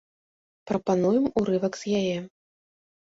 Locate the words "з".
1.83-2.03